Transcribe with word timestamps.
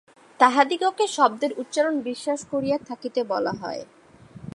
তাহাদিগকে 0.39 1.05
শব্দের 1.07 1.51
উপর 1.53 1.85
বিশ্বাস 2.03 2.39
করিয়া 2.51 2.77
থাকিতে 2.89 3.21
বলা 3.23 3.53
হয়। 3.61 3.81